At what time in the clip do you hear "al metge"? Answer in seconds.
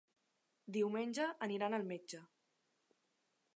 1.79-2.25